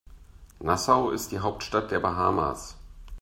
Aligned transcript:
Nassau 0.61 1.11
ist 1.11 1.31
die 1.31 1.41
Hauptstadt 1.41 1.91
der 1.91 1.99
Bahamas. 1.99 2.75